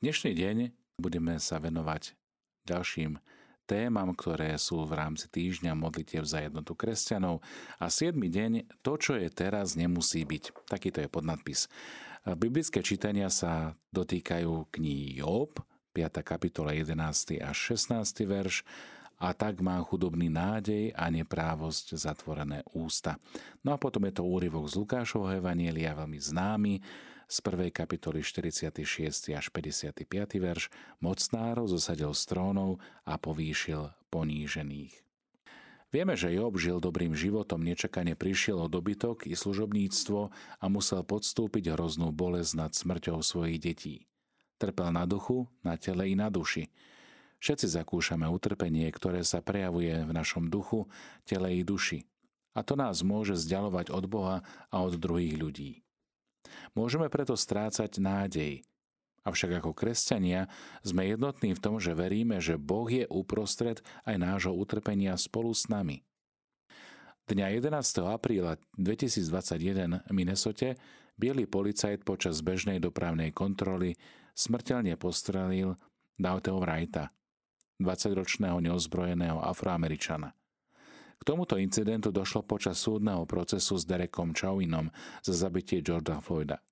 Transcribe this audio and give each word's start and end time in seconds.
Dnešný 0.00 0.32
deň 0.32 0.56
budeme 0.96 1.36
sa 1.36 1.60
venovať 1.60 2.16
ďalším 2.64 3.20
témam, 3.68 4.16
ktoré 4.16 4.56
sú 4.56 4.88
v 4.88 4.96
rámci 4.96 5.28
týždňa 5.28 5.76
modlitev 5.76 6.24
za 6.24 6.40
jednotu 6.40 6.72
kresťanov. 6.72 7.44
A 7.76 7.92
7. 7.92 8.16
deň, 8.16 8.80
to, 8.80 8.96
čo 8.96 9.20
je 9.20 9.28
teraz, 9.28 9.76
nemusí 9.76 10.24
byť. 10.24 10.64
Takýto 10.72 11.04
je 11.04 11.08
podnadpis. 11.12 11.68
Biblické 12.24 12.80
čítania 12.80 13.28
sa 13.28 13.76
dotýkajú 13.92 14.72
knihy 14.72 15.20
Job, 15.20 15.60
5. 15.92 16.24
kapitola 16.24 16.72
11. 16.72 16.96
až 17.44 17.56
16. 17.76 18.24
verš, 18.24 18.64
a 19.20 19.36
tak 19.36 19.60
má 19.60 19.76
chudobný 19.84 20.32
nádej 20.32 20.96
a 20.96 21.12
neprávosť 21.12 21.92
zatvorené 21.92 22.64
ústa. 22.72 23.20
No 23.60 23.76
a 23.76 23.76
potom 23.76 24.08
je 24.08 24.16
to 24.16 24.24
úryvok 24.24 24.64
z 24.64 24.80
Lukášovho 24.80 25.28
Evanielia, 25.44 25.92
veľmi 25.92 26.16
známy, 26.16 26.80
z 27.30 27.38
1. 27.46 27.70
kapitoly 27.70 28.26
46. 28.26 29.30
až 29.38 29.46
55. 29.54 30.02
verš 30.42 30.66
mocnárov 30.98 31.70
zosadil 31.70 32.10
z 32.10 32.22
trónov 32.26 32.82
a 33.06 33.22
povýšil 33.22 33.94
ponížených. 34.10 34.90
Vieme, 35.94 36.18
že 36.18 36.34
Job 36.34 36.58
žil 36.58 36.82
dobrým 36.82 37.14
životom, 37.14 37.62
nečakane 37.62 38.18
prišiel 38.18 38.66
o 38.66 38.70
dobytok 38.70 39.30
i 39.30 39.38
služobníctvo 39.38 40.20
a 40.58 40.64
musel 40.66 41.06
podstúpiť 41.06 41.74
hroznú 41.74 42.10
bolesť 42.10 42.52
nad 42.58 42.70
smrťou 42.74 43.22
svojich 43.22 43.58
detí. 43.62 43.96
Trpel 44.58 44.90
na 44.90 45.06
duchu, 45.06 45.46
na 45.62 45.78
tele 45.78 46.10
i 46.10 46.18
na 46.18 46.34
duši. 46.34 46.66
Všetci 47.38 47.78
zakúšame 47.78 48.26
utrpenie, 48.26 48.90
ktoré 48.90 49.22
sa 49.22 49.38
prejavuje 49.38 50.02
v 50.02 50.12
našom 50.14 50.50
duchu, 50.50 50.90
tele 51.26 51.54
i 51.58 51.62
duši. 51.62 52.06
A 52.54 52.66
to 52.66 52.74
nás 52.74 53.06
môže 53.06 53.38
vzdialovať 53.38 53.94
od 53.94 54.04
Boha 54.10 54.36
a 54.70 54.76
od 54.82 54.98
druhých 54.98 55.38
ľudí. 55.38 55.86
Môžeme 56.72 57.10
preto 57.12 57.34
strácať 57.34 58.00
nádej. 58.00 58.64
Avšak 59.20 59.60
ako 59.60 59.76
kresťania 59.76 60.48
sme 60.80 61.04
jednotní 61.04 61.52
v 61.52 61.60
tom, 61.60 61.76
že 61.76 61.92
veríme, 61.92 62.40
že 62.40 62.56
Boh 62.56 62.88
je 62.88 63.04
uprostred 63.12 63.84
aj 64.08 64.16
nášho 64.16 64.56
utrpenia 64.56 65.12
spolu 65.20 65.52
s 65.52 65.68
nami. 65.68 66.00
Dňa 67.28 67.46
11. 67.62 68.10
apríla 68.10 68.56
2021 68.80 70.08
v 70.08 70.12
Minnesote 70.16 70.80
biely 71.20 71.44
policajt 71.44 72.02
počas 72.02 72.40
bežnej 72.40 72.80
dopravnej 72.80 73.30
kontroly 73.30 73.94
smrteľne 74.32 74.96
postrelil 74.96 75.76
Dauteho 76.16 76.58
Wrighta, 76.58 77.12
20-ročného 77.76 78.56
neozbrojeného 78.64 79.36
afroameričana. 79.36 80.32
K 81.20 81.28
tomuto 81.28 81.60
incidentu 81.60 82.08
došlo 82.08 82.48
počas 82.48 82.80
súdneho 82.80 83.28
procesu 83.28 83.76
s 83.76 83.84
Derekom 83.84 84.32
Chauvinom 84.32 84.88
za 85.20 85.36
zabitie 85.36 85.84
Georgia 85.84 86.16
Floyda. 86.16 86.64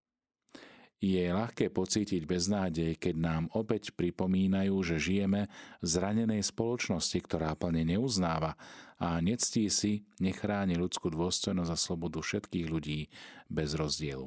Je 0.98 1.20
ľahké 1.30 1.70
pocítiť 1.70 2.26
beznádej, 2.26 2.98
keď 2.98 3.14
nám 3.14 3.42
opäť 3.54 3.94
pripomínajú, 3.94 4.74
že 4.82 4.96
žijeme 4.98 5.46
v 5.78 5.86
zranenej 5.86 6.42
spoločnosti, 6.42 7.14
ktorá 7.22 7.54
plne 7.54 7.86
neuznáva 7.86 8.58
a 8.98 9.22
nectí 9.22 9.70
si, 9.70 10.08
nechráni 10.18 10.74
ľudskú 10.74 11.12
dôstojnosť 11.12 11.70
a 11.70 11.78
slobodu 11.78 12.18
všetkých 12.18 12.66
ľudí 12.66 13.06
bez 13.46 13.78
rozdielu. 13.78 14.26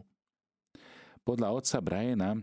Podľa 1.27 1.49
otca 1.49 1.77
Briana, 1.83 2.39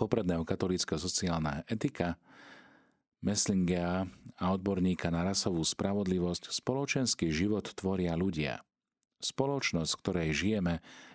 popredného 0.00 0.46
katolícka 0.48 0.96
sociálna 0.96 1.60
etika, 1.68 2.16
Meslingea 3.24 4.04
a 4.36 4.44
odborníka 4.52 5.08
na 5.08 5.24
rasovú 5.24 5.64
spravodlivosť, 5.64 6.52
spoločenský 6.52 7.32
život 7.32 7.72
tvoria 7.72 8.12
ľudia. 8.12 8.60
Spoločnosť, 9.24 9.90
v 9.96 10.00
ktorej 10.04 10.30
žijeme, 10.36 10.74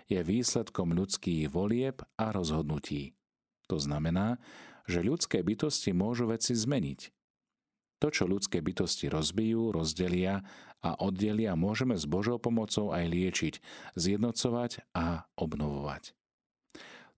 je 0.09 0.19
výsledkom 0.25 0.91
ľudských 0.97 1.47
volieb 1.53 2.01
a 2.17 2.33
rozhodnutí. 2.33 3.13
To 3.69 3.77
znamená, 3.77 4.41
že 4.89 5.05
ľudské 5.05 5.45
bytosti 5.45 5.93
môžu 5.93 6.27
veci 6.33 6.57
zmeniť. 6.57 7.13
To, 8.01 8.09
čo 8.09 8.25
ľudské 8.25 8.65
bytosti 8.65 9.13
rozbijú, 9.13 9.69
rozdelia 9.69 10.41
a 10.81 10.97
oddelia, 10.97 11.53
môžeme 11.53 11.93
s 11.93 12.09
Božou 12.09 12.41
pomocou 12.41 12.89
aj 12.89 13.05
liečiť, 13.05 13.53
zjednocovať 13.93 14.89
a 14.97 15.29
obnovovať. 15.37 16.17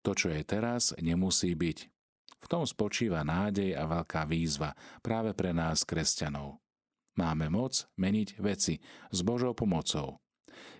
To, 0.04 0.12
čo 0.12 0.28
je 0.36 0.44
teraz, 0.44 0.92
nemusí 1.00 1.56
byť. 1.56 1.93
V 2.44 2.52
tom 2.52 2.68
spočíva 2.68 3.24
nádej 3.24 3.72
a 3.72 3.88
veľká 3.88 4.28
výzva 4.28 4.76
práve 5.00 5.32
pre 5.32 5.56
nás, 5.56 5.88
kresťanov. 5.88 6.60
Máme 7.16 7.48
moc 7.48 7.88
meniť 7.96 8.42
veci 8.44 8.84
s 9.14 9.20
Božou 9.24 9.56
pomocou. 9.56 10.20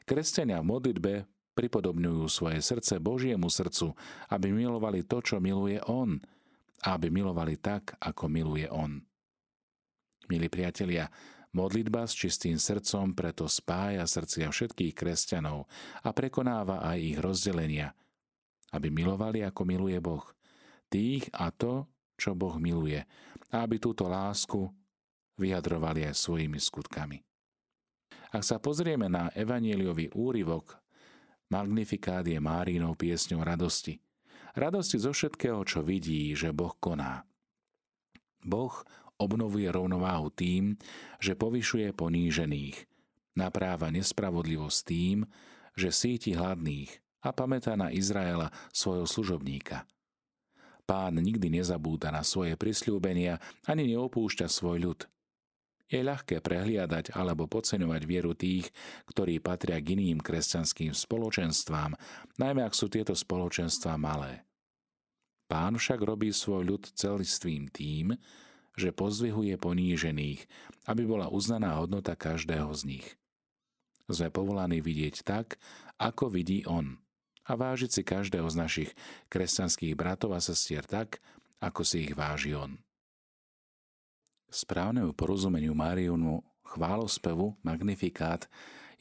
Kresťania 0.04 0.60
v 0.60 0.70
modlitbe 0.76 1.14
pripodobňujú 1.56 2.26
svoje 2.28 2.60
srdce 2.60 3.00
Božiemu 3.00 3.48
srdcu, 3.48 3.96
aby 4.28 4.52
milovali 4.52 5.08
to, 5.08 5.24
čo 5.24 5.40
miluje 5.40 5.80
On, 5.88 6.20
a 6.84 7.00
aby 7.00 7.08
milovali 7.08 7.56
tak, 7.56 7.96
ako 8.02 8.28
miluje 8.28 8.68
On. 8.68 9.00
Milí 10.28 10.52
priatelia, 10.52 11.08
modlitba 11.56 12.04
s 12.04 12.18
čistým 12.18 12.60
srdcom 12.60 13.16
preto 13.16 13.48
spája 13.48 14.04
srdcia 14.04 14.52
všetkých 14.52 14.92
kresťanov 14.92 15.70
a 16.04 16.10
prekonáva 16.12 16.84
aj 16.84 16.98
ich 17.00 17.18
rozdelenia, 17.22 17.96
aby 18.74 18.92
milovali, 18.92 19.48
ako 19.48 19.62
miluje 19.64 20.02
Boh– 20.04 20.28
tých 20.94 21.26
a 21.34 21.50
to, 21.50 21.90
čo 22.14 22.38
Boh 22.38 22.62
miluje, 22.62 23.02
a 23.50 23.66
aby 23.66 23.82
túto 23.82 24.06
lásku 24.06 24.70
vyjadrovali 25.42 26.06
aj 26.06 26.14
svojimi 26.14 26.62
skutkami. 26.62 27.18
Ak 28.30 28.46
sa 28.46 28.62
pozrieme 28.62 29.10
na 29.10 29.34
evanieliový 29.34 30.14
úryvok, 30.14 30.78
Magnifikát 31.50 32.26
je 32.26 32.38
Márinou 32.42 32.98
piesňou 32.98 33.46
radosti. 33.46 34.02
Radosti 34.58 34.98
zo 34.98 35.14
všetkého, 35.14 35.62
čo 35.66 35.86
vidí, 35.86 36.34
že 36.34 36.50
Boh 36.50 36.74
koná. 36.82 37.26
Boh 38.42 38.74
obnovuje 39.22 39.70
rovnováhu 39.70 40.34
tým, 40.34 40.78
že 41.22 41.38
povyšuje 41.38 41.94
ponížených, 41.94 42.90
napráva 43.38 43.94
nespravodlivosť 43.94 44.80
tým, 44.86 45.30
že 45.78 45.94
síti 45.94 46.34
hladných 46.34 46.90
a 47.22 47.30
pamätá 47.34 47.78
na 47.78 47.94
Izraela 47.94 48.50
svojho 48.74 49.06
služobníka– 49.06 49.86
Pán 50.84 51.16
nikdy 51.16 51.48
nezabúda 51.48 52.12
na 52.12 52.28
svoje 52.28 52.60
prisľúbenia 52.60 53.40
ani 53.64 53.96
neopúšťa 53.96 54.52
svoj 54.52 54.78
ľud. 54.84 55.00
Je 55.88 56.02
ľahké 56.04 56.44
prehliadať 56.44 57.16
alebo 57.16 57.48
podceňovať 57.48 58.02
vieru 58.04 58.34
tých, 58.36 58.68
ktorí 59.08 59.40
patria 59.40 59.80
k 59.80 59.96
iným 59.96 60.20
kresťanským 60.20 60.92
spoločenstvám, 60.92 61.96
najmä 62.36 62.66
ak 62.66 62.74
sú 62.76 62.92
tieto 62.92 63.16
spoločenstvá 63.16 63.96
malé. 63.96 64.44
Pán 65.48 65.78
však 65.78 66.02
robí 66.02 66.34
svoj 66.34 66.66
ľud 66.66 66.84
celistvým 66.98 67.70
tým, 67.70 68.18
že 68.74 68.90
pozdvihuje 68.90 69.54
ponížených, 69.62 70.42
aby 70.90 71.04
bola 71.06 71.30
uznaná 71.30 71.78
hodnota 71.78 72.18
každého 72.18 72.74
z 72.74 72.82
nich. 72.98 73.08
Sme 74.10 74.34
povolaní 74.34 74.82
vidieť 74.82 75.22
tak, 75.22 75.62
ako 76.02 76.34
vidí 76.34 76.66
On 76.66 77.03
a 77.44 77.52
vážiť 77.54 77.90
si 77.92 78.02
každého 78.02 78.48
z 78.48 78.56
našich 78.56 78.90
kresťanských 79.28 79.94
bratov 79.94 80.36
a 80.36 80.42
sestier 80.44 80.84
tak, 80.88 81.20
ako 81.60 81.84
si 81.84 82.08
ich 82.08 82.14
váži 82.16 82.56
on. 82.56 82.80
Správnemu 84.54 85.18
porozumeniu 85.18 85.74
Márionu 85.74 86.46
chválospevu 86.62 87.58
Magnifikát 87.66 88.46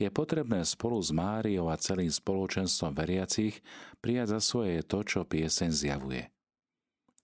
je 0.00 0.08
potrebné 0.08 0.64
spolu 0.64 0.98
s 0.98 1.12
Máriou 1.12 1.69
a 1.69 1.76
celým 1.76 2.10
spoločenstvom 2.10 2.97
veriacich 2.97 3.60
prijať 4.00 4.38
za 4.38 4.41
svoje 4.41 4.81
to, 4.82 5.04
čo 5.04 5.28
pieseň 5.28 5.70
zjavuje. 5.70 6.32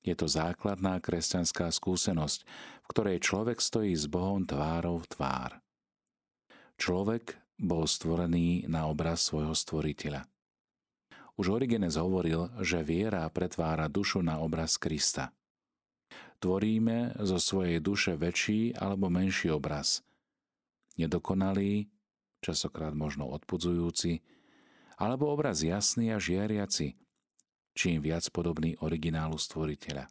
Je 0.06 0.14
to 0.14 0.30
základná 0.30 1.02
kresťanská 1.02 1.68
skúsenosť, 1.74 2.46
v 2.84 2.86
ktorej 2.86 3.18
človek 3.24 3.58
stojí 3.58 3.92
s 3.92 4.06
Bohom 4.06 4.46
tvárou 4.46 5.02
v 5.02 5.10
tvár. 5.10 5.50
Človek 6.78 7.34
bol 7.58 7.84
stvorený 7.90 8.70
na 8.70 8.86
obraz 8.86 9.26
svojho 9.26 9.52
stvoriteľa. 9.52 10.22
Už 11.38 11.54
Origenes 11.54 11.94
hovoril, 11.94 12.50
že 12.66 12.82
viera 12.82 13.22
pretvára 13.30 13.86
dušu 13.86 14.26
na 14.26 14.42
obraz 14.42 14.74
Krista. 14.74 15.30
Tvoríme 16.42 17.14
zo 17.22 17.38
svojej 17.38 17.78
duše 17.78 18.18
väčší 18.18 18.74
alebo 18.74 19.06
menší 19.06 19.54
obraz. 19.54 20.02
Nedokonalý, 20.98 21.86
časokrát 22.42 22.90
možno 22.90 23.30
odpudzujúci, 23.30 24.18
alebo 24.98 25.30
obraz 25.30 25.62
jasný 25.62 26.10
a 26.10 26.18
žiariaci, 26.18 26.98
čím 27.70 28.02
viac 28.02 28.26
podobný 28.34 28.74
originálu 28.82 29.38
stvoriteľa. 29.38 30.10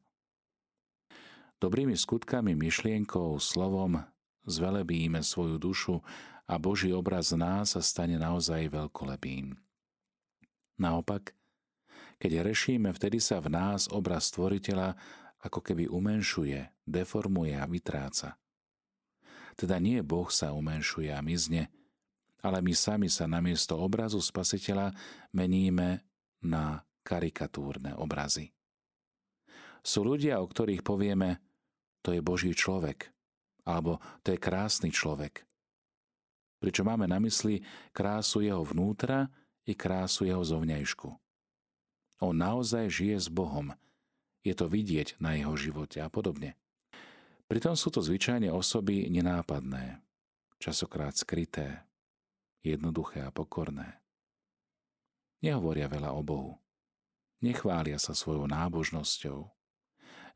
Dobrými 1.60 2.00
skutkami, 2.00 2.56
myšlienkou, 2.56 3.36
slovom 3.44 4.00
zvelebíme 4.48 5.20
svoju 5.20 5.60
dušu 5.60 6.00
a 6.48 6.56
Boží 6.56 6.96
obraz 6.96 7.36
nás 7.36 7.76
sa 7.76 7.84
stane 7.84 8.16
naozaj 8.16 8.72
veľkolepým. 8.72 9.67
Naopak, 10.78 11.34
keď 12.18 12.46
rešíme, 12.46 12.90
vtedy 12.94 13.22
sa 13.22 13.42
v 13.42 13.54
nás 13.54 13.90
obraz 13.90 14.30
stvoriteľa 14.34 14.98
ako 15.42 15.62
keby 15.62 15.86
umenšuje, 15.90 16.86
deformuje 16.86 17.54
a 17.54 17.66
vytráca. 17.70 18.38
Teda 19.58 19.82
nie 19.82 20.02
Boh 20.06 20.30
sa 20.30 20.54
umenšuje 20.54 21.10
a 21.14 21.22
mizne, 21.22 21.70
ale 22.46 22.62
my 22.62 22.74
sami 22.78 23.10
sa 23.10 23.26
namiesto 23.26 23.74
obrazu 23.78 24.22
spasiteľa 24.22 24.94
meníme 25.34 26.06
na 26.46 26.86
karikatúrne 27.02 27.98
obrazy. 27.98 28.54
Sú 29.82 30.06
ľudia, 30.06 30.44
o 30.44 30.46
ktorých 30.46 30.86
povieme, 30.86 31.42
to 32.06 32.14
je 32.14 32.22
Boží 32.22 32.54
človek, 32.54 33.10
alebo 33.66 33.98
to 34.22 34.36
je 34.36 34.40
krásny 34.40 34.94
človek. 34.94 35.48
Pričom 36.58 36.90
máme 36.90 37.06
na 37.06 37.22
mysli 37.22 37.62
krásu 37.94 38.42
jeho 38.42 38.62
vnútra 38.66 39.30
i 39.68 39.76
krásu 39.76 40.24
jeho 40.24 40.42
zovňajšku. 40.42 41.12
On 42.24 42.34
naozaj 42.34 42.90
žije 42.90 43.18
s 43.20 43.30
Bohom. 43.30 43.76
Je 44.42 44.56
to 44.56 44.72
vidieť 44.72 45.20
na 45.20 45.36
jeho 45.36 45.54
živote 45.60 46.00
a 46.00 46.08
podobne. 46.08 46.56
Pritom 47.52 47.76
sú 47.76 47.92
to 47.92 48.00
zvyčajne 48.00 48.48
osoby 48.50 49.12
nenápadné, 49.12 50.00
časokrát 50.58 51.16
skryté, 51.16 51.84
jednoduché 52.64 53.24
a 53.24 53.32
pokorné. 53.32 54.00
Nehovoria 55.44 55.86
veľa 55.86 56.16
o 56.16 56.24
Bohu. 56.26 56.54
Nechvália 57.44 58.02
sa 58.02 58.18
svojou 58.18 58.50
nábožnosťou. 58.50 59.46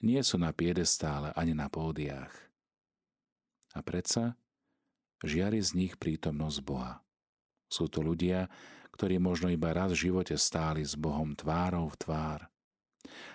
Nie 0.05 0.21
sú 0.21 0.37
na 0.37 0.53
piedestále 0.53 1.33
ani 1.33 1.57
na 1.57 1.65
pódiách. 1.65 2.31
A 3.73 3.79
predsa 3.81 4.37
žiari 5.25 5.57
z 5.61 5.73
nich 5.73 5.93
prítomnosť 5.97 6.59
Boha. 6.61 7.01
Sú 7.71 7.89
to 7.89 8.03
ľudia, 8.05 8.51
ktorí 8.95 9.17
možno 9.17 9.47
iba 9.51 9.71
raz 9.71 9.95
v 9.95 10.11
živote 10.11 10.35
stáli 10.35 10.83
s 10.83 10.95
Bohom 10.95 11.33
tvárou 11.35 11.89
v 11.91 11.99
tvár. 11.99 12.39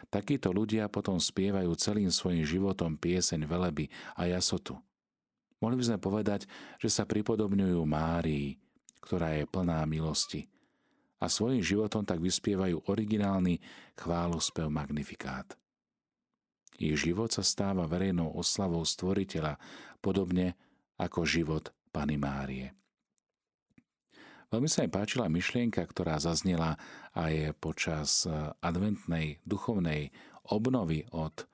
Takíto 0.06 0.54
ľudia 0.54 0.86
potom 0.86 1.18
spievajú 1.18 1.74
celým 1.74 2.12
svojim 2.14 2.46
životom 2.46 2.94
pieseň 2.94 3.44
veleby 3.44 3.90
a 4.14 4.30
jasotu. 4.30 4.78
Mohli 5.58 5.76
by 5.82 5.84
sme 5.88 5.98
povedať, 5.98 6.40
že 6.78 6.92
sa 6.92 7.08
pripodobňujú 7.08 7.80
Márii, 7.82 8.54
ktorá 9.02 9.34
je 9.34 9.44
plná 9.48 9.82
milosti 9.88 10.46
a 11.20 11.26
svojim 11.32 11.64
životom 11.64 12.04
tak 12.04 12.20
vyspievajú 12.20 12.92
originálny 12.92 13.60
chválospev 13.96 14.68
Magnifikát. 14.68 15.56
Ich 16.76 17.00
život 17.00 17.32
sa 17.32 17.40
stáva 17.40 17.88
verejnou 17.88 18.36
oslavou 18.36 18.84
stvoriteľa, 18.84 19.56
podobne 20.04 20.60
ako 21.00 21.24
život 21.24 21.72
Pany 21.88 22.20
Márie. 22.20 22.76
Veľmi 24.46 24.70
sa 24.70 24.86
mi 24.86 24.90
páčila 24.94 25.26
myšlienka, 25.26 25.82
ktorá 25.82 26.22
zaznela 26.22 26.78
aj 27.18 27.58
počas 27.58 28.24
eh, 28.24 28.54
adventnej 28.62 29.42
duchovnej 29.42 30.14
obnovy 30.46 31.02
od 31.10 31.50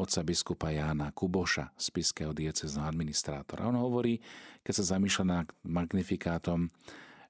otca 0.00 0.24
biskupa 0.24 0.72
Jána 0.72 1.12
Kuboša 1.12 1.76
z 1.76 1.86
Piského 1.92 2.32
diecezného 2.32 2.88
administrátora. 2.88 3.68
On 3.68 3.76
hovorí, 3.76 4.16
keď 4.64 4.72
sa 4.80 4.96
zamýšľa 4.96 5.24
nad 5.28 5.46
magnifikátom, 5.60 6.72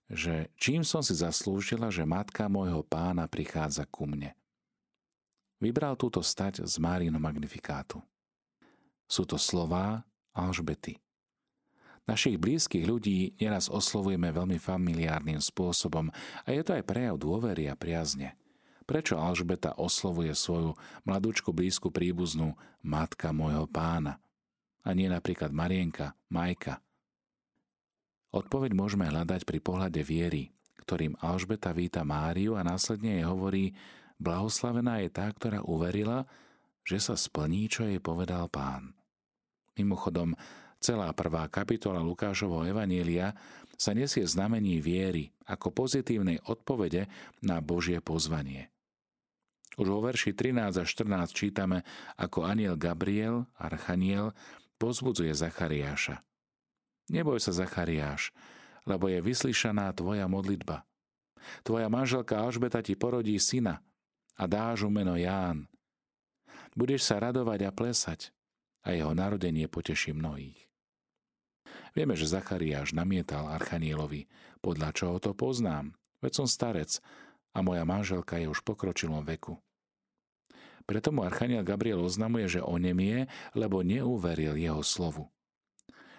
že 0.06 0.54
čím 0.54 0.86
som 0.86 1.02
si 1.02 1.18
zaslúžila, 1.18 1.90
že 1.90 2.06
matka 2.06 2.46
môjho 2.46 2.86
pána 2.86 3.26
prichádza 3.26 3.82
ku 3.90 4.06
mne. 4.06 4.34
Vybral 5.58 5.98
túto 5.98 6.22
stať 6.22 6.62
z 6.62 6.74
Márino 6.78 7.18
Magnifikátu. 7.18 7.98
Sú 9.10 9.26
to 9.26 9.34
slová 9.34 10.06
Alžbety. 10.30 10.96
Našich 12.10 12.42
blízkych 12.42 12.90
ľudí 12.90 13.38
neraz 13.38 13.70
oslovujeme 13.70 14.34
veľmi 14.34 14.58
familiárnym 14.58 15.38
spôsobom 15.38 16.10
a 16.42 16.48
je 16.50 16.66
to 16.66 16.74
aj 16.74 16.82
prejav 16.82 17.14
dôvery 17.14 17.70
a 17.70 17.78
priazne. 17.78 18.34
Prečo 18.82 19.14
Alžbeta 19.14 19.78
oslovuje 19.78 20.34
svoju 20.34 20.74
mladúčku 21.06 21.54
blízku 21.54 21.94
príbuznú 21.94 22.58
matka 22.82 23.30
môjho 23.30 23.70
pána 23.70 24.18
a 24.82 24.90
nie 24.90 25.06
napríklad 25.06 25.54
Marienka, 25.54 26.18
Majka? 26.34 26.82
Odpoveď 28.34 28.74
môžeme 28.74 29.06
hľadať 29.06 29.46
pri 29.46 29.62
pohľade 29.62 30.02
viery, 30.02 30.50
ktorým 30.82 31.14
Alžbeta 31.22 31.70
víta 31.70 32.02
Máriu 32.02 32.58
a 32.58 32.66
následne 32.66 33.22
jej 33.22 33.26
hovorí 33.30 33.70
Blahoslavená 34.18 34.98
je 35.06 35.14
tá, 35.14 35.30
ktorá 35.30 35.62
uverila, 35.62 36.26
že 36.82 36.98
sa 36.98 37.14
splní, 37.14 37.70
čo 37.70 37.86
jej 37.86 38.02
povedal 38.02 38.50
pán. 38.50 38.98
Mimochodom, 39.78 40.34
Celá 40.80 41.12
prvá 41.12 41.44
kapitola 41.52 42.00
Lukášovho 42.00 42.64
Evanielia 42.64 43.36
sa 43.76 43.92
nesie 43.92 44.24
znamení 44.24 44.80
viery 44.80 45.28
ako 45.44 45.76
pozitívnej 45.76 46.40
odpovede 46.48 47.04
na 47.44 47.60
Božie 47.60 48.00
pozvanie. 48.00 48.72
Už 49.76 49.92
vo 49.92 50.00
verši 50.00 50.32
13 50.32 50.80
a 50.80 50.84
14 50.88 51.36
čítame, 51.36 51.84
ako 52.16 52.48
aniel 52.48 52.80
Gabriel, 52.80 53.44
archaniel, 53.60 54.32
pozbudzuje 54.80 55.36
Zachariáša. 55.36 56.24
Neboj 57.12 57.44
sa, 57.44 57.52
Zachariáš, 57.52 58.32
lebo 58.88 59.12
je 59.12 59.20
vyslyšaná 59.20 59.92
tvoja 59.92 60.24
modlitba. 60.32 60.88
Tvoja 61.60 61.92
manželka 61.92 62.40
Alžbeta 62.40 62.80
ti 62.80 62.96
porodí 62.96 63.36
syna 63.36 63.84
a 64.40 64.48
dáš 64.48 64.88
mu 64.88 64.96
meno 64.96 65.16
Ján. 65.16 65.68
Budeš 66.72 67.04
sa 67.04 67.20
radovať 67.20 67.68
a 67.68 67.70
plesať 67.72 68.32
a 68.80 68.96
jeho 68.96 69.12
narodenie 69.12 69.68
poteší 69.68 70.16
mnohých. 70.16 70.69
Vieme, 71.92 72.14
že 72.14 72.30
Zachariáš 72.30 72.94
namietal 72.94 73.50
Archanielovi, 73.50 74.30
podľa 74.62 74.90
čoho 74.94 75.16
to 75.18 75.34
poznám, 75.34 75.96
veď 76.22 76.42
som 76.42 76.46
starec 76.46 77.02
a 77.50 77.58
moja 77.64 77.82
manželka 77.82 78.38
je 78.38 78.46
už 78.46 78.62
v 78.62 78.68
pokročilom 78.74 79.26
veku. 79.26 79.58
Preto 80.86 81.14
mu 81.14 81.22
Archaniel 81.22 81.62
Gabriel 81.62 82.02
oznamuje, 82.02 82.58
že 82.58 82.66
onemie, 82.66 83.30
lebo 83.54 83.82
neuveril 83.86 84.58
jeho 84.58 84.82
slovu. 84.82 85.30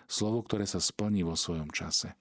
Slovo, 0.07 0.43
ktoré 0.43 0.67
sa 0.67 0.79
splní 0.79 1.23
vo 1.23 1.35
svojom 1.35 1.71
čase. 1.71 2.15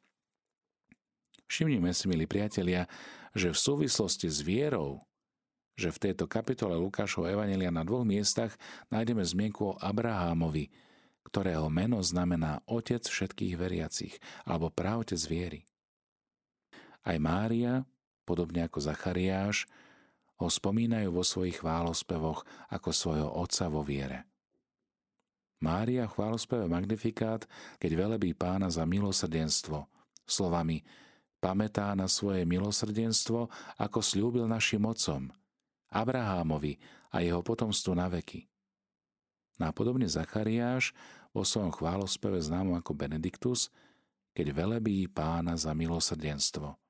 Všimnime 1.51 1.91
si, 1.91 2.07
milí 2.07 2.31
priatelia, 2.31 2.87
že 3.35 3.51
v 3.51 3.59
súvislosti 3.59 4.31
s 4.31 4.43
vierou, 4.43 5.03
že 5.75 5.91
v 5.91 6.11
tejto 6.11 6.31
kapitole 6.31 6.79
Lukášov 6.79 7.27
Evanelia 7.27 7.75
na 7.75 7.83
dvoch 7.83 8.07
miestach 8.07 8.55
nájdeme 8.95 9.23
zmienku 9.23 9.75
o 9.75 9.79
Abrahámovi, 9.79 10.71
ktorého 11.27 11.69
meno 11.69 12.01
znamená 12.01 12.65
Otec 12.67 13.05
všetkých 13.07 13.55
veriacich 13.55 14.15
alebo 14.49 14.73
právotec 14.73 15.21
viery. 15.29 15.61
Aj 17.01 17.17
Mária, 17.17 17.85
podobne 18.29 18.67
ako 18.69 18.85
Zachariáš, 18.85 19.65
ho 20.41 20.49
spomínajú 20.49 21.13
vo 21.13 21.25
svojich 21.25 21.61
chválospevoch 21.61 22.45
ako 22.73 22.91
svojho 22.93 23.29
otca 23.29 23.69
vo 23.69 23.85
viere. 23.85 24.25
Mária 25.61 26.09
v 26.09 26.17
chválospeve 26.17 26.65
Magnifikát, 26.65 27.45
keď 27.77 27.91
velebí 27.93 28.33
pána 28.33 28.73
za 28.73 28.89
milosrdenstvo, 28.89 29.85
slovami 30.25 30.81
pamätá 31.41 31.93
na 31.93 32.09
svoje 32.09 32.49
milosrdenstvo, 32.49 33.53
ako 33.77 33.99
slúbil 34.01 34.49
našim 34.49 34.81
otcom, 34.89 35.29
Abrahámovi 35.93 36.81
a 37.13 37.21
jeho 37.21 37.45
potomstvu 37.45 37.93
na 37.93 38.09
veky. 38.09 38.50
Nápodobne 39.61 40.09
Zachariáš 40.09 40.97
vo 41.37 41.45
svojom 41.45 41.69
chválospeve 41.77 42.41
známom 42.41 42.81
ako 42.81 42.97
Benediktus, 42.97 43.69
keď 44.33 44.57
velebí 44.57 45.05
pána 45.13 45.53
za 45.61 45.77
milosrdenstvo. 45.77 46.81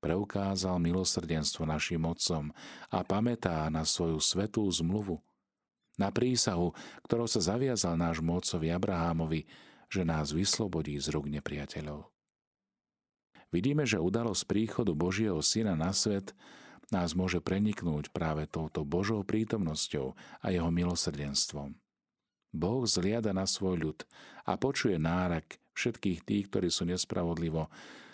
Preukázal 0.00 0.80
milosrdenstvo 0.80 1.68
našim 1.68 2.00
otcom 2.04 2.48
a 2.88 2.98
pamätá 3.04 3.68
na 3.68 3.84
svoju 3.84 4.20
svetú 4.20 4.64
zmluvu, 4.68 5.20
na 6.00 6.08
prísahu, 6.08 6.72
ktorou 7.04 7.28
sa 7.28 7.40
zaviazal 7.40 8.00
náš 8.00 8.24
otcovi 8.24 8.72
Abrahámovi, 8.72 9.44
že 9.92 10.02
nás 10.02 10.32
vyslobodí 10.32 10.96
z 10.98 11.12
rúk 11.12 11.28
nepriateľov. 11.28 12.08
Vidíme, 13.54 13.86
že 13.86 14.02
udalosť 14.02 14.42
príchodu 14.50 14.90
Božieho 14.96 15.38
Syna 15.38 15.78
na 15.78 15.94
svet 15.94 16.34
nás 16.92 17.16
môže 17.16 17.40
preniknúť 17.40 18.12
práve 18.12 18.44
touto 18.50 18.84
Božou 18.84 19.24
prítomnosťou 19.24 20.12
a 20.42 20.46
jeho 20.52 20.68
milosrdenstvom. 20.68 21.76
Boh 22.54 22.82
zliada 22.86 23.34
na 23.34 23.48
svoj 23.48 23.76
ľud 23.80 23.98
a 24.46 24.54
počuje 24.54 24.94
nárak 25.00 25.58
všetkých 25.74 26.22
tých, 26.22 26.44
ktorí 26.48 26.68
sú 26.70 26.86
nespravodlivo 26.86 27.66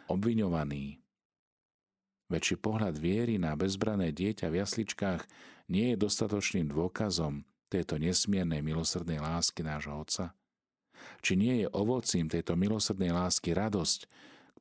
obviňovaní. 0.08 0.96
Väčší 2.30 2.56
pohľad 2.62 2.96
viery 2.96 3.36
na 3.36 3.58
bezbrané 3.58 4.14
dieťa 4.14 4.48
v 4.48 4.58
jasličkách 4.62 5.22
nie 5.68 5.92
je 5.92 5.96
dostatočným 5.98 6.70
dôkazom 6.70 7.42
tejto 7.68 7.98
nesmiernej 7.98 8.62
milosrdnej 8.62 9.18
lásky 9.18 9.66
nášho 9.66 9.98
Otca? 9.98 10.32
Či 11.20 11.36
nie 11.36 11.64
je 11.64 11.66
ovocím 11.74 12.30
tejto 12.30 12.54
milosrdnej 12.54 13.10
lásky 13.10 13.52
radosť, 13.52 14.06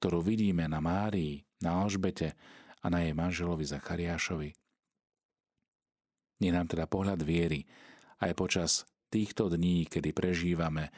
ktorú 0.01 0.23
vidíme 0.23 0.65
na 0.65 0.81
Márii, 0.81 1.45
na 1.61 1.83
Alžbete 1.83 2.33
a 2.79 2.86
na 2.88 3.03
jej 3.03 3.13
manželovi 3.15 3.65
Zachariášovi. 3.67 4.55
Nie 6.39 6.51
nám 6.55 6.71
teda 6.71 6.88
pohľad 6.88 7.19
viery 7.19 7.67
aj 8.24 8.31
počas 8.36 8.71
týchto 9.12 9.51
dní, 9.51 9.88
kedy 9.91 10.15
prežívame 10.15 10.91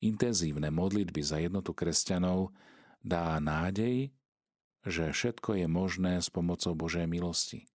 intenzívne 0.00 0.72
modlitby 0.72 1.20
za 1.20 1.40
jednotu 1.40 1.76
kresťanov, 1.76 2.52
dá 3.04 3.36
nádej, 3.36 4.12
že 4.86 5.12
všetko 5.12 5.60
je 5.60 5.66
možné 5.68 6.22
s 6.22 6.32
pomocou 6.32 6.72
Božej 6.72 7.04
milosti. 7.10 7.68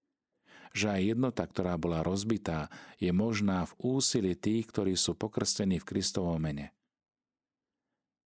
Že 0.71 0.87
aj 0.95 1.01
jednota, 1.03 1.43
ktorá 1.43 1.75
bola 1.75 1.99
rozbitá, 1.99 2.71
je 2.95 3.11
možná 3.11 3.67
v 3.67 3.99
úsilí 3.99 4.33
tých, 4.39 4.71
ktorí 4.71 4.95
sú 4.95 5.19
pokrstení 5.19 5.83
v 5.83 5.87
Kristovom 5.87 6.39
mene. 6.39 6.71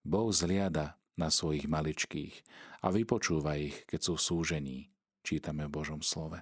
Boh 0.06 0.30
zliada 0.30 1.02
na 1.18 1.34
svojich 1.34 1.66
maličkých 1.66 2.46
a 2.86 2.94
vypočúva 2.94 3.58
ich, 3.58 3.82
keď 3.90 4.00
sú 4.06 4.14
v 4.14 4.26
súžení 4.30 4.80
čítame 5.26 5.66
v 5.66 5.74
Božom 5.82 6.06
slove. 6.06 6.38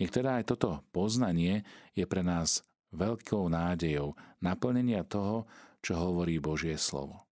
Nech 0.00 0.08
teda 0.08 0.40
aj 0.40 0.56
toto 0.56 0.80
poznanie 0.96 1.68
je 1.92 2.08
pre 2.08 2.24
nás 2.24 2.64
veľkou 2.96 3.52
nádejou 3.52 4.16
naplnenia 4.40 5.04
toho, 5.04 5.44
čo 5.84 6.00
hovorí 6.00 6.40
Božie 6.40 6.80
slovo. 6.80 7.28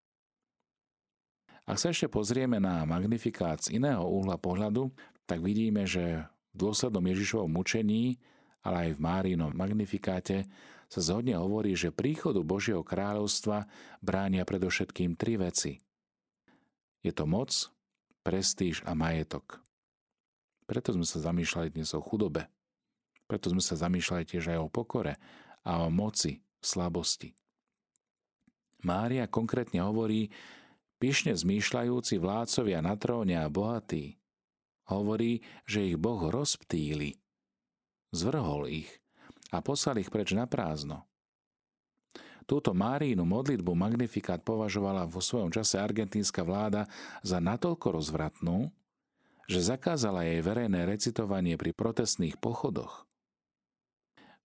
Ak 1.68 1.76
sa 1.76 1.92
ešte 1.92 2.08
pozrieme 2.08 2.60
na 2.60 2.84
magnifikát 2.88 3.60
z 3.60 3.76
iného 3.80 4.04
uhla 4.04 4.40
pohľadu, 4.40 4.88
tak 5.28 5.44
vidíme, 5.44 5.84
že 5.84 6.24
v 6.52 6.56
dôslednom 6.56 7.04
Ježišovom 7.04 7.52
mučení, 7.52 8.16
ale 8.64 8.88
aj 8.88 8.90
v 8.96 9.04
Márinom 9.04 9.52
magnifikáte 9.52 10.48
sa 10.88 11.00
zhodne 11.04 11.36
hovorí, 11.36 11.76
že 11.76 11.92
príchodu 11.92 12.40
Božieho 12.40 12.80
kráľovstva 12.80 13.68
bránia 14.00 14.48
predovšetkým 14.48 15.20
tri 15.20 15.36
veci. 15.36 15.76
Je 17.04 17.12
to 17.12 17.28
moc, 17.28 17.52
prestíž 18.24 18.80
a 18.88 18.96
majetok. 18.96 19.60
Preto 20.68 20.92
sme 20.92 21.08
sa 21.08 21.24
zamýšľali 21.24 21.72
dnes 21.72 21.96
o 21.96 22.04
chudobe. 22.04 22.44
Preto 23.24 23.48
sme 23.48 23.64
sa 23.64 23.72
zamýšľali 23.72 24.24
tiež 24.28 24.52
aj 24.52 24.58
o 24.60 24.68
pokore 24.68 25.16
a 25.64 25.80
o 25.80 25.88
moci, 25.88 26.44
slabosti. 26.60 27.32
Mária 28.84 29.24
konkrétne 29.32 29.80
hovorí, 29.80 30.28
pyšne 31.00 31.32
zmýšľajúci 31.32 32.20
vládcovia 32.20 32.84
na 32.84 32.94
tróne 33.00 33.40
a 33.40 33.48
bohatí. 33.48 34.20
Hovorí, 34.92 35.40
že 35.64 35.88
ich 35.88 35.96
Boh 35.96 36.28
rozptýli, 36.28 37.16
zvrhol 38.12 38.68
ich 38.68 38.92
a 39.48 39.64
poslal 39.64 40.04
ich 40.04 40.12
preč 40.12 40.36
na 40.36 40.44
prázdno. 40.44 41.08
Túto 42.48 42.72
Márínu 42.72 43.24
modlitbu 43.28 43.72
Magnifikát 43.76 44.40
považovala 44.40 45.04
vo 45.04 45.20
svojom 45.20 45.52
čase 45.52 45.76
argentínska 45.76 46.44
vláda 46.44 46.88
za 47.20 47.40
natoľko 47.40 48.00
rozvratnú, 48.00 48.72
že 49.48 49.64
zakázala 49.64 50.28
jej 50.28 50.44
verejné 50.44 50.84
recitovanie 50.84 51.56
pri 51.56 51.72
protestných 51.72 52.36
pochodoch. 52.36 53.08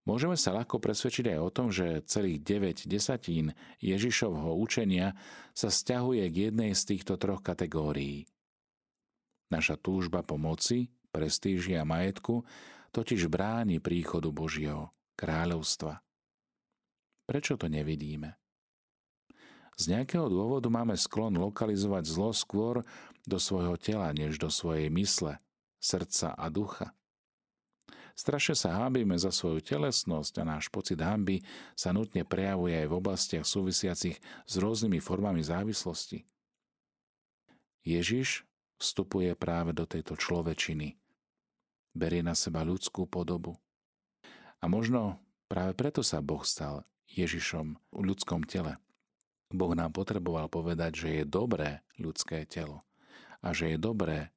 Môžeme 0.03 0.35
sa 0.35 0.51
ľahko 0.51 0.83
presvedčiť 0.83 1.31
aj 1.31 1.39
o 1.39 1.49
tom, 1.51 1.67
že 1.71 2.03
celých 2.03 2.43
9 2.43 2.91
desatín 2.91 3.55
Ježišovho 3.79 4.55
učenia 4.59 5.15
sa 5.55 5.71
stiahuje 5.71 6.27
k 6.27 6.35
jednej 6.51 6.75
z 6.75 6.95
týchto 6.95 7.15
troch 7.15 7.39
kategórií. 7.39 8.27
Naša 9.47 9.79
túžba 9.79 10.19
po 10.23 10.35
moci, 10.35 10.91
prestíži 11.13 11.79
a 11.79 11.87
majetku 11.87 12.43
totiž 12.91 13.31
bráni 13.31 13.79
príchodu 13.79 14.27
Božieho 14.33 14.91
kráľovstva. 15.15 16.03
Prečo 17.23 17.55
to 17.55 17.71
nevidíme? 17.71 18.35
Z 19.73 19.89
nejakého 19.89 20.29
dôvodu 20.29 20.69
máme 20.69 20.93
sklon 20.93 21.33
lokalizovať 21.39 22.05
zlo 22.05 22.29
skôr 22.29 22.85
do 23.23 23.39
svojho 23.39 23.79
tela, 23.79 24.11
než 24.11 24.39
do 24.39 24.51
svojej 24.51 24.91
mysle, 24.91 25.39
srdca 25.79 26.35
a 26.35 26.47
ducha. 26.51 26.91
Strašne 28.13 28.53
sa 28.53 28.77
hábime 28.77 29.17
za 29.17 29.33
svoju 29.33 29.57
telesnosť 29.65 30.33
a 30.37 30.43
náš 30.45 30.69
pocit 30.69 31.01
hámby 31.01 31.41
sa 31.73 31.89
nutne 31.89 32.21
prejavuje 32.21 32.77
aj 32.77 32.87
v 32.87 32.97
oblastiach 33.01 33.45
súvisiacich 33.45 34.21
s 34.21 34.53
rôznymi 34.61 35.01
formami 35.01 35.41
závislosti. 35.41 36.21
Ježiš 37.81 38.45
vstupuje 38.77 39.33
práve 39.33 39.73
do 39.73 39.89
tejto 39.89 40.13
človečiny. 40.13 40.93
Berie 41.97 42.21
na 42.21 42.37
seba 42.37 42.61
ľudskú 42.61 43.09
podobu. 43.09 43.57
A 44.61 44.69
možno 44.69 45.17
práve 45.49 45.73
preto 45.73 46.05
sa 46.05 46.21
Boh 46.21 46.45
stal 46.45 46.85
Ježišom 47.09 47.81
v 47.97 48.01
ľudskom 48.13 48.45
tele. 48.45 48.77
Boh 49.49 49.73
nám 49.73 49.93
potreboval 49.93 50.49
povedať, 50.53 50.91
že 51.05 51.09
je 51.21 51.23
dobré 51.25 51.81
ľudské 51.97 52.45
telo 52.45 52.85
a 53.43 53.51
že 53.51 53.75
je 53.75 53.77
dobré 53.77 54.31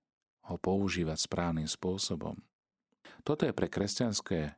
ho 0.51 0.59
používať 0.59 1.19
správnym 1.27 1.71
spôsobom. 1.71 2.39
Toto 3.23 3.47
je 3.47 3.55
pre 3.55 3.71
kresťanské 3.71 4.55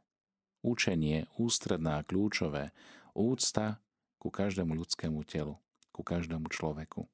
učenie 0.65 1.29
ústredná 1.37 2.01
a 2.01 2.07
kľúčové 2.07 2.73
úcta 3.13 3.81
ku 4.19 4.29
každému 4.33 4.75
ľudskému 4.75 5.21
telu, 5.25 5.57
ku 5.93 6.03
každému 6.03 6.49
človeku. 6.51 7.07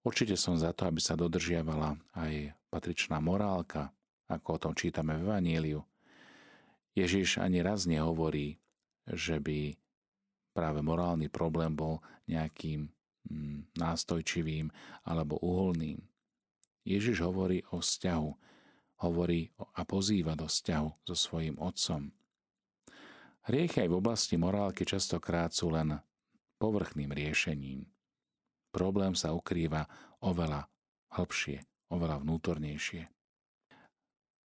Určite 0.00 0.34
som 0.40 0.56
za 0.56 0.72
to, 0.72 0.88
aby 0.88 1.00
sa 1.00 1.12
dodržiavala 1.12 2.00
aj 2.16 2.56
patričná 2.72 3.20
morálka, 3.20 3.92
ako 4.32 4.48
o 4.56 4.62
tom 4.68 4.72
čítame 4.72 5.16
v 5.20 5.28
Evaníliu. 5.28 5.80
Ježiš 6.96 7.38
ani 7.38 7.60
raz 7.60 7.84
nehovorí, 7.84 8.56
že 9.04 9.36
by 9.38 9.76
práve 10.56 10.80
morálny 10.80 11.28
problém 11.28 11.76
bol 11.76 12.00
nejakým 12.26 12.88
nástojčivým 13.76 14.72
alebo 15.04 15.38
uholným. 15.40 16.00
Ježiš 16.84 17.22
hovorí 17.22 17.60
o 17.70 17.84
vzťahu, 17.84 18.30
hovorí 19.04 19.52
a 19.76 19.82
pozýva 19.84 20.36
do 20.36 20.48
vzťahu 20.48 20.88
so 21.04 21.14
svojím 21.14 21.60
otcom. 21.60 22.08
Hriechy 23.48 23.84
aj 23.84 23.88
v 23.88 23.98
oblasti 23.98 24.36
morálky 24.36 24.84
častokrát 24.84 25.52
sú 25.52 25.72
len 25.72 25.96
povrchným 26.60 27.08
riešením. 27.08 27.88
Problém 28.70 29.16
sa 29.16 29.32
ukrýva 29.32 29.88
oveľa 30.22 30.68
hlbšie, 31.16 31.88
oveľa 31.90 32.22
vnútornejšie. 32.22 33.02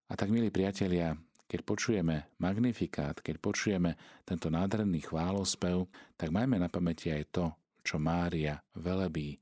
A 0.06 0.14
tak, 0.14 0.30
milí 0.32 0.50
priatelia, 0.54 1.18
keď 1.46 1.62
počujeme 1.62 2.16
magnifikát, 2.42 3.22
keď 3.22 3.36
počujeme 3.38 3.92
tento 4.26 4.50
nádherný 4.50 5.06
chválospev, 5.06 5.86
tak 6.18 6.34
majme 6.34 6.58
na 6.58 6.70
pamäti 6.72 7.14
aj 7.14 7.24
to, 7.30 7.46
čo 7.86 8.02
Mária 8.02 8.58
velebí, 8.74 9.38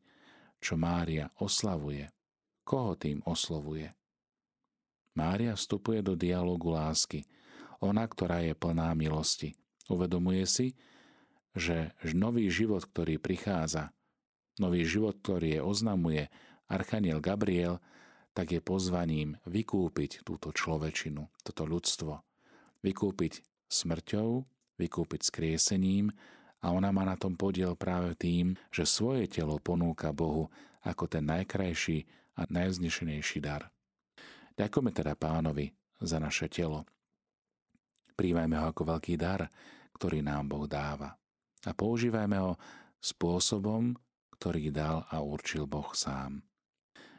čo 0.59 0.75
Mária 0.75 1.31
oslavuje. 1.39 2.11
Koho 2.67 2.99
tým 2.99 3.23
oslovuje? 3.23 3.87
Mária 5.15 5.55
vstupuje 5.55 6.03
do 6.03 6.19
dialogu 6.19 6.75
lásky. 6.75 7.23
Ona, 7.79 8.03
ktorá 8.03 8.43
je 8.43 8.51
plná 8.51 8.91
milosti. 8.99 9.55
Uvedomuje 9.87 10.43
si, 10.43 10.75
že 11.55 11.95
nový 12.11 12.51
život, 12.51 12.83
ktorý 12.83 13.19
prichádza, 13.19 13.93
nový 14.57 14.83
život, 14.83 15.21
ktorý 15.21 15.59
je 15.59 15.61
oznamuje 15.61 16.23
Archaniel 16.67 17.21
Gabriel, 17.21 17.79
tak 18.33 18.49
je 18.49 18.61
pozvaním 18.63 19.37
vykúpiť 19.45 20.25
túto 20.25 20.49
človečinu, 20.49 21.29
toto 21.45 21.69
ľudstvo. 21.69 22.25
Vykúpiť 22.81 23.45
smrťou, 23.69 24.29
vykúpiť 24.81 25.21
skriesením 25.21 26.09
a 26.63 26.71
ona 26.71 26.95
má 26.95 27.03
na 27.03 27.19
tom 27.19 27.35
podiel 27.35 27.75
práve 27.75 28.15
tým, 28.15 28.55
že 28.71 28.87
svoje 28.87 29.27
telo 29.27 29.59
ponúka 29.59 30.15
Bohu 30.15 30.47
ako 30.79 31.11
ten 31.11 31.27
najkrajší 31.27 32.07
a 32.39 32.47
najvznešenejší 32.47 33.43
dar. 33.43 33.67
Ďakujeme 34.55 34.91
teda 34.95 35.13
pánovi 35.19 35.75
za 35.99 36.23
naše 36.23 36.47
telo. 36.47 36.87
Príjmajme 38.15 38.55
ho 38.63 38.65
ako 38.71 38.95
veľký 38.95 39.19
dar, 39.19 39.51
ktorý 39.97 40.23
nám 40.23 40.47
Boh 40.47 40.65
dáva. 40.65 41.19
A 41.67 41.71
používajme 41.75 42.37
ho 42.39 42.55
spôsobom, 43.01 43.91
ktorý 44.39 44.71
dal 44.71 45.03
a 45.11 45.19
určil 45.19 45.67
Boh 45.67 45.91
sám. 45.91 46.43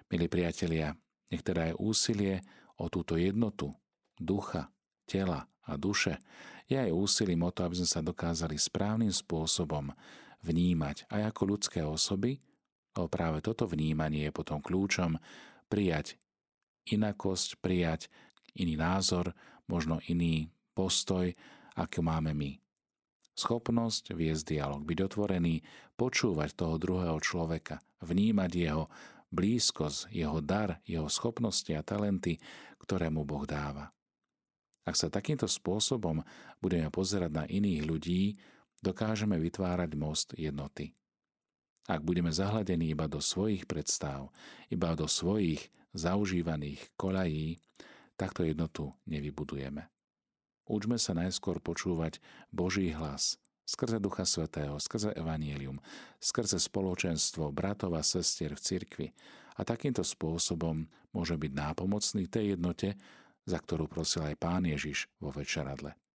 Milí 0.09 0.27
priatelia, 0.29 0.95
nech 1.33 1.43
teda 1.43 1.73
aj 1.73 1.81
úsilie 1.81 2.45
o 2.79 2.89
túto 2.89 3.19
jednotu 3.19 3.73
ducha, 4.15 4.71
tela 5.05 5.49
a 5.69 5.77
duše 5.77 6.21
je 6.69 6.81
aj 6.81 6.91
úsilím 6.93 7.45
o 7.45 7.51
to, 7.53 7.65
aby 7.69 7.77
sme 7.81 7.89
sa 7.89 8.01
dokázali 8.01 8.57
správnym 8.57 9.13
spôsobom 9.13 9.93
vnímať 10.45 11.09
aj 11.09 11.33
ako 11.33 11.43
ľudské 11.45 11.81
osoby, 11.85 12.41
lebo 12.97 13.09
práve 13.09 13.41
toto 13.45 13.69
vnímanie 13.69 14.29
je 14.29 14.33
potom 14.33 14.61
kľúčom 14.61 15.17
prijať 15.69 16.17
inakosť, 16.89 17.61
prijať 17.61 18.13
iný 18.57 18.77
názor, 18.77 19.33
možno 19.69 20.01
iný 20.09 20.53
postoj, 20.77 21.33
ako 21.75 22.01
máme 22.05 22.37
my. 22.37 22.61
Schopnosť 23.35 24.15
viesť 24.15 24.55
dialog, 24.55 24.87
byť 24.87 24.99
otvorený, 25.11 25.65
počúvať 25.99 26.55
toho 26.55 26.79
druhého 26.79 27.19
človeka, 27.19 27.83
vnímať 27.99 28.51
jeho 28.55 28.87
blízkosť, 29.35 30.15
jeho 30.15 30.39
dar, 30.39 30.79
jeho 30.87 31.11
schopnosti 31.11 31.71
a 31.75 31.83
talenty, 31.83 32.39
ktoré 32.79 33.11
mu 33.11 33.27
Boh 33.27 33.43
dáva. 33.43 33.94
Ak 34.85 35.01
sa 35.01 35.09
takýmto 35.09 35.49
spôsobom 35.49 36.21
budeme 36.61 36.93
pozerať 36.93 37.31
na 37.33 37.45
iných 37.49 37.83
ľudí, 37.89 38.23
dokážeme 38.85 39.41
vytvárať 39.41 39.91
most 39.97 40.37
jednoty. 40.37 40.93
Ak 41.85 42.01
budeme 42.01 42.33
zahladení 42.33 42.93
iba 42.93 43.09
do 43.09 43.21
svojich 43.21 43.69
predstav, 43.69 44.33
iba 44.73 44.97
do 44.97 45.05
svojich 45.05 45.69
zaužívaných 45.93 46.81
koľají, 46.97 47.61
takto 48.17 48.45
jednotu 48.45 48.93
nevybudujeme. 49.09 49.89
Učme 50.65 50.97
sa 50.97 51.13
najskôr 51.13 51.61
počúvať 51.61 52.25
Boží 52.49 52.89
hlas 52.97 53.37
skrze 53.65 53.97
Ducha 54.01 54.29
Svetého, 54.29 54.77
skrze 54.77 55.17
Evangelium, 55.17 55.81
skrze 56.21 56.61
spoločenstvo 56.61 57.49
bratov 57.49 57.97
a 57.97 58.05
sestier 58.05 58.53
v 58.53 58.61
cirkvi 58.61 59.09
a 59.57 59.65
takýmto 59.65 60.05
spôsobom 60.05 60.85
môže 61.17 61.35
byť 61.35 61.53
nápomocný 61.53 62.29
tej 62.29 62.57
jednote, 62.57 62.95
za 63.45 63.61
ktorú 63.61 63.89
prosil 63.89 64.25
aj 64.29 64.41
Pán 64.41 64.65
Ježiš 64.65 65.09
vo 65.21 65.33
večeradle. 65.33 65.97